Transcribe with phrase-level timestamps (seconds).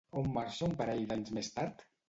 [0.21, 1.89] On marxa un parell d'anys més tard?